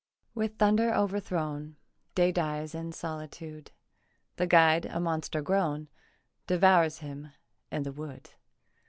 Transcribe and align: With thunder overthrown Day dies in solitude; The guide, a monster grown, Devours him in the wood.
With 0.33 0.57
thunder 0.57 0.95
overthrown 0.95 1.75
Day 2.15 2.31
dies 2.31 2.73
in 2.73 2.91
solitude; 2.91 3.69
The 4.37 4.47
guide, 4.47 4.87
a 4.87 4.99
monster 4.99 5.43
grown, 5.43 5.89
Devours 6.47 6.97
him 7.01 7.33
in 7.71 7.83
the 7.83 7.91
wood. 7.91 8.31